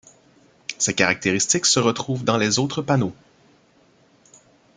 [0.79, 3.13] Ces caractéristiques se retrouvent dans les autres panneaux.